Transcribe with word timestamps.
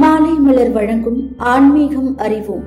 மாலை 0.00 0.32
மலர் 0.44 0.70
வழங்கும் 0.70 1.18
ஆன்மீகம் 1.50 2.08
அறிவோம். 2.16 2.64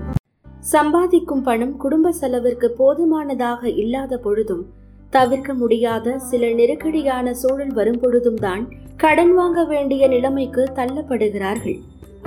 சம்பாதிக்கும் 0.74 1.42
பணம் 1.48 1.74
குடும்ப 1.78 2.12
செலவிற்கு 2.12 2.68
போதுமானதாக 2.78 3.70
இல்லாத 3.84 4.18
பொழுதும் 4.18 4.62
தவிர்க்க 5.10 5.54
முடியாத 5.54 6.14
சில 6.30 6.52
நெருக்கடியான 6.60 7.34
சூழல் 7.34 7.74
வரும் 7.74 8.00
பொழுதும் 8.00 8.40
தான் 8.46 8.64
கடன் 9.04 9.34
வாங்க 9.34 9.60
வேண்டிய 9.64 10.08
நிலைமைக்கு 10.08 10.64
தள்ளப்படுகிறார்கள். 10.80 11.78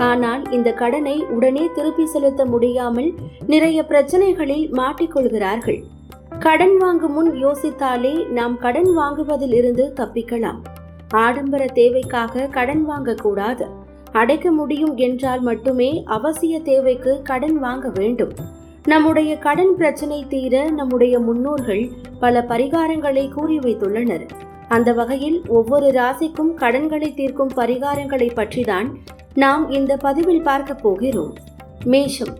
ஆனால் 0.09 0.43
இந்த 0.51 0.71
கடனை 0.83 1.17
உடனே 1.37 1.65
திருப்பி 1.75 2.05
செலுத்த 2.05 2.45
முடியாமல் 2.45 3.11
நிறைய 3.53 3.81
பிரச்சனைகளில் 3.89 4.65
மாட்டிக்கொள்கிறார்கள். 4.81 5.81
கடன் 6.39 6.77
வாங்கும் 6.77 7.13
முன் 7.13 7.33
யோசித்தாலே 7.45 8.15
நாம் 8.39 8.57
கடன் 8.57 8.91
வாங்குவதில் 8.99 9.53
இருந்து 9.53 9.93
தப்பிக்கலாம். 10.01 10.59
ஆடம்பர 11.25 11.63
தேவைக்காக 11.79 12.49
கடன் 12.57 12.83
வாங்கக்கூடாது. 12.89 13.67
அடைக்க 14.11 14.51
முடியும் 14.51 14.97
என்றால் 14.97 15.41
மட்டுமே 15.41 16.03
அவசிய 16.07 16.61
தேவைக்கு 16.61 17.21
கடன் 17.21 17.59
வாங்க 17.59 17.91
வேண்டும். 17.93 18.31
நம்முடைய 18.85 19.37
கடன் 19.37 19.75
பிரச்சனை 19.75 20.25
தீர 20.29 20.69
நம்முடைய 20.69 21.19
முன்னோர்கள் 21.19 21.89
பல 22.19 22.45
பரிகாரங்களை 22.47 23.31
கூறி 23.31 23.57
வைத்துள்ளனர். 23.57 24.29
அந்த 24.67 24.93
வகையில் 24.93 25.41
ஒவ்வொரு 25.47 25.87
ராசிக்கும் 25.87 26.53
கடன்களை 26.53 27.13
தீர்க்கும் 27.13 27.51
பரிகாரங்களை 27.55 28.29
பற்றிதான் 28.35 28.95
நாம் 29.33 29.69
இந்த 29.69 29.97
பதிவில் 29.97 30.41
பார்க்க 30.41 30.73
போகிறோம். 30.73 31.35
மேஷம். 31.83 32.37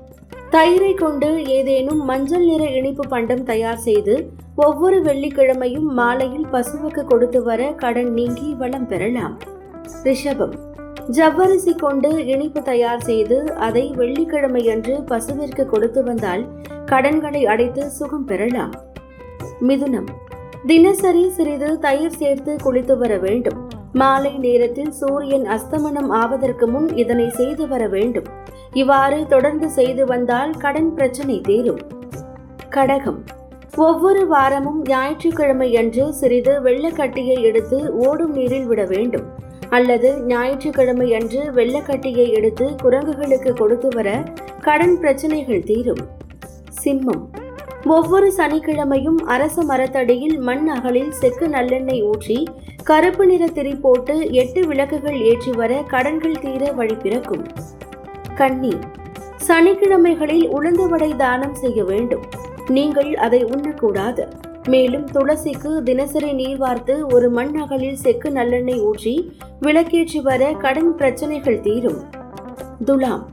தயிரை 0.52 0.94
கொண்டு 0.94 1.46
ஏதேனும் 1.46 2.06
மஞ்சள் 2.06 2.46
நிற 2.46 2.66
இனிப்பு 2.66 3.08
பண்டம் 3.08 3.44
தயார் 3.44 3.78
செய்து 3.78 4.32
ஒவ்வொரு 4.56 5.02
வெள்ளிக்கிழமையும் 5.02 5.94
மாலையில் 5.94 6.46
பசுவுக்கு 6.52 7.04
கொடுத்து 7.04 7.44
வர 7.44 7.72
கடன் 7.72 8.14
நீங்கி 8.14 8.54
வளம் 8.54 8.88
பெறலாம். 8.88 9.40
ரிஷபம். 10.04 10.70
ஜவ்வரிசி 11.12 11.76
கொண்டு 11.76 12.26
இனிப்பு 12.26 12.62
தயார் 12.62 13.02
செய்து 13.02 13.54
அதை 13.54 13.94
வெள்ளிக்கிழமையன்று 13.98 15.06
பசுவிற்கு 15.06 15.66
கொடுத்து 15.66 16.04
வந்தால் 16.04 16.48
கடன்களை 16.86 17.46
அடைத்து 17.46 17.90
சுகம் 17.90 18.26
பெறலாம். 18.26 18.74
மிதுனம். 19.62 20.08
தினசரி 20.66 21.30
சிறிது 21.30 21.80
தயிர் 21.80 22.16
சேர்த்து 22.16 22.56
குளித்து 22.64 22.98
வர 22.98 23.18
வேண்டும். 23.18 23.70
மாலை 23.94 24.38
நேரத்தில் 24.38 24.92
சூரியன் 24.92 25.48
அஸ்தமனம் 25.48 26.10
ஆவதற்கு 26.10 26.68
முன் 26.68 26.96
இதனை 26.96 27.30
செய்து 27.30 27.68
வர 27.68 27.88
வேண்டும். 27.88 28.26
இவ்வாறு 28.74 29.26
தொடர்ந்து 29.28 29.70
செய்து 29.70 30.06
வந்தால் 30.06 30.52
கடன் 30.52 30.94
பிரச்சனை 30.94 31.42
தீரும். 31.42 31.80
கடகம். 32.70 33.24
ஒவ்வொரு 33.76 34.28
வாரமும் 34.28 34.82
ஞாயிற்றுக்கிழமை 34.82 35.78
அன்று 35.78 36.14
சிறிது 36.14 36.64
வெள்ளக்கட்டியை 36.64 37.42
எடுத்து 37.42 37.98
ஓடும் 37.98 38.34
நீரில் 38.34 38.66
விட 38.66 38.86
வேண்டும். 38.86 39.41
அல்லது 39.78 40.10
ஞாயிற்றுக்கிழமை 40.32 41.08
அன்று 41.14 41.42
வெள்ளக்கட்டியை 41.58 42.26
எடுத்து 42.38 42.66
குரங்குகளுக்கு 42.84 43.52
கொடுத்து 43.54 43.90
வர 43.96 44.10
கடன் 44.62 44.98
பிரச்சனைகள் 45.00 45.64
தீரும். 45.64 46.04
சிம்மம். 46.84 47.24
ஒவ்வொரு 47.86 48.28
சனிக்கிழமையும் 48.38 49.20
அரச 49.36 49.64
மரத்தடியில் 49.64 50.38
மண் 50.40 50.68
அகலில் 50.68 51.12
செக்கு 51.12 51.48
நல்லெண்ணெய் 51.48 52.04
ஊற்றி 52.04 52.48
கருப்பு 52.84 53.26
நிற 53.26 53.44
திரி 53.48 53.74
போட்டு 53.76 54.16
எட்டு 54.32 54.62
விளக்குகள் 54.68 55.18
ஏற்றி 55.30 55.52
வர 55.52 55.74
கடன்கள் 55.94 56.40
தீர 56.40 56.72
வழி 56.72 56.96
பிறக்கும். 56.96 57.46
கன்னி. 58.36 58.74
சனிக்கிழமைகளில் 59.48 60.48
உளுந்து 60.58 60.88
வடை 60.90 61.12
தானம் 61.16 61.56
செய்ய 61.56 61.84
வேண்டும். 61.84 62.26
நீங்கள் 62.68 63.12
அதை 63.16 63.44
உண்ணக்கூடாது. 63.46 64.26
மேலும் 64.68 65.06
துளசிக்கு 65.06 65.84
தினசரி 65.84 66.34
நீர் 66.34 66.58
வார்த்து 66.58 67.08
ஒரு 67.08 67.30
மண் 67.30 67.56
அகலில் 67.56 67.96
செக்கு 67.96 68.30
நல்லெண்ணெய் 68.32 68.80
ஊற்றி 68.80 69.36
விளக்கேற்றி 69.62 70.22
வர 70.22 70.52
கடன் 70.54 70.96
பிரச்சனைகள் 70.96 71.62
தீரும். 71.62 72.02
துலாம். 72.86 73.30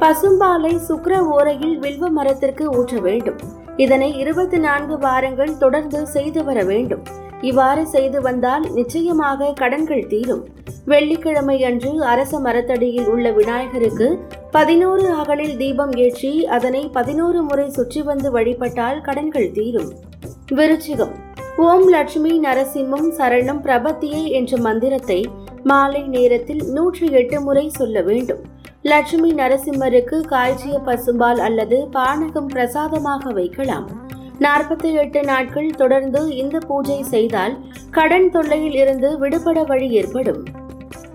பசும்பாலை 0.00 0.76
சுக்கர 0.76 1.22
ஓரையில் 1.22 1.78
வில்வ 1.78 2.10
மரத்திற்கு 2.10 2.64
ஊற்ற 2.78 3.00
வேண்டும். 3.00 3.36
இதனை 3.76 4.16
இருபத்தி 4.16 4.56
நான்கு 4.56 4.98
வாரங்கள் 4.98 5.58
தொடர்ந்து 5.58 6.06
செய்து 6.06 6.44
வர 6.44 6.62
வேண்டும். 6.62 7.02
இவ்வாறு 7.40 7.86
செய்து 7.86 8.20
வந்தால் 8.20 8.72
நிச்சயமாக 8.72 9.52
கடன்கள் 9.52 10.06
தீரும். 10.06 10.44
வெள்ளிக்கிழமை 10.84 11.64
அன்று 11.64 12.04
அரச 12.04 12.40
மரத்தடியில் 12.40 13.06
உள்ள 13.06 13.30
விநாயகருக்கு 13.30 14.18
பதினோரு 14.50 15.08
அகலில் 15.10 15.56
தீபம் 15.56 15.92
ஏற்றி 15.92 16.46
அதனை 16.46 16.90
பதினோரு 16.92 17.42
முறை 17.42 17.70
சுற்றி 17.70 18.02
வந்து 18.02 18.30
வழிபட்டால் 18.30 19.00
கடன்கள் 19.00 19.50
தீரும். 19.52 20.07
விருச்சிகம். 20.54 21.14
ஓம் 21.56 21.88
லட்சுமி 21.88 22.40
நரசிம்மம் 22.40 23.08
சரணம் 23.18 23.60
பிரபத்தியை 23.62 24.28
என்ற 24.28 24.56
மந்திரத்தை 24.56 25.28
மாலை 25.62 26.02
நேரத்தில் 26.02 26.62
நூற்றி 26.72 27.10
எட்டு 27.10 27.40
முறை 27.40 27.68
சொல்ல 27.68 28.02
வேண்டும். 28.02 28.38
லட்சுமி 28.82 29.34
நரசிம்மருக்கு 29.34 30.20
காய்ச்சிய 30.20 30.78
பசும்பால் 30.86 31.36
அல்லது 31.36 31.88
பானகம் 31.92 32.46
பிரசாதமாக 32.46 33.30
வைக்கலாம். 33.30 33.90
நாற்பத்தி 34.38 34.92
எட்டு 34.92 35.22
நாட்கள் 35.22 35.70
தொடர்ந்து 35.70 36.36
இந்த 36.36 36.58
பூஜை 36.58 37.02
செய்தால் 37.02 37.56
கடன் 37.90 38.30
தொல்லையில் 38.30 38.74
இருந்து 38.74 39.18
விடுபட 39.18 39.62
வழி 39.62 39.90
ஏற்படும். 39.90 40.44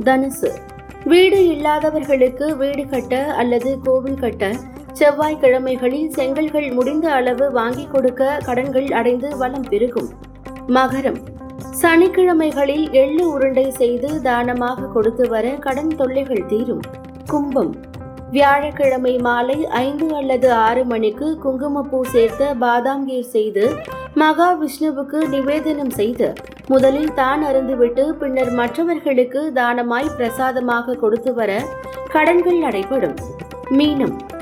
தனுசு. 0.03 0.51
வீடு 1.05 1.47
இல்லாதவர்களுக்கு 1.47 2.57
வீடு 2.57 2.85
கட்ட 2.87 3.23
அல்லது 3.23 3.79
கோவில் 3.83 4.19
கட்ட 4.19 4.51
செவ்வாய்க்கிழமைகளில் 4.93 6.09
செங்கல்கள் 6.09 6.71
முடிந்த 6.71 7.11
அளவு 7.11 7.51
வாங்கி 7.51 7.85
கொடுக்க 7.87 8.39
கடன்கள் 8.45 8.89
அடைந்து 8.91 9.37
வளம் 9.37 9.67
பெருகும். 9.69 10.09
மகரம். 10.67 11.19
சனிக்கிழமைகளில் 11.81 12.91
எள்ளு 12.91 13.31
உருண்டை 13.31 13.71
செய்து 13.71 14.21
தானமாக 14.21 14.87
கொடுத்து 14.87 15.29
வர 15.29 15.49
கடன் 15.49 15.95
தொல்லைகள் 15.95 16.45
தீரும். 16.45 16.81
கும்பம். 17.27 17.73
வியாழக்கிழமை 18.31 19.19
மாலை 19.19 19.57
ஐந்து 19.67 20.15
அல்லது 20.15 20.51
ஆறு 20.51 20.83
மணிக்கு 20.85 21.27
குங்குமப்பூ 21.37 22.03
சேர்த்த 22.03 22.53
பாதாம் 22.53 23.05
கீர் 23.07 23.31
செய்து 23.31 23.65
மகா 24.15 24.57
விஷ்ணுவுக்கு 24.61 25.19
நிவேதனம் 25.27 25.89
செய்து 25.89 26.33
முதலில் 26.67 27.13
தான் 27.13 27.43
அருந்துவிட்டு 27.43 28.03
பின்னர் 28.11 28.51
மற்றவர்களுக்கு 28.51 29.51
தானமாய் 29.53 30.15
பிரசாதமாக 30.17 30.95
கொடுத்து 30.95 31.33
வர 31.33 31.61
கடன்கள் 32.11 32.57
நடைபெறும். 32.57 33.17
மீனம். 33.71 34.32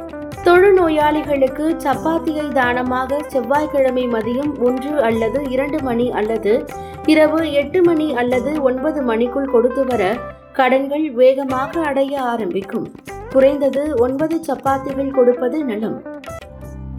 தொழுநோயாளிகளுக்கு 0.46 1.66
சப்பாத்தியை 1.78 2.52
தானமாக 2.52 3.20
செவ்வாய்க்கிழமை 3.28 4.08
மதியம் 4.08 4.60
ஒன்று 4.60 5.02
அல்லது 5.04 5.50
இரண்டு 5.50 5.82
மணி 5.82 6.12
அல்லது 6.12 6.66
இரவு 7.06 7.52
எட்டு 7.52 7.84
மணி 7.84 8.16
அல்லது 8.16 8.62
ஒன்பது 8.62 9.02
மணிக்குள் 9.02 9.52
கொடுத்து 9.52 9.86
வர 9.86 10.18
கடன்கள் 10.54 11.12
வேகமாக 11.12 11.82
அடைய 11.82 12.22
ஆரம்பிக்கும். 12.22 12.92
குறைந்தது 13.30 13.96
ஒன்பது 13.96 14.42
சப்பாத்திகள் 14.48 15.12
கொடுப்பது 15.12 15.66
நலம். 15.66 16.02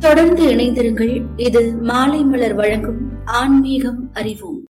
தொடர்ந்து 0.01 0.47
இணைந்திருங்கள். 0.55 1.23
இது 1.37 1.73
மாலை 1.81 2.23
மலர் 2.23 2.55
வழங்கும் 2.55 3.01
ஆன்மீகம் 3.25 4.11
அறிவோம். 4.13 4.67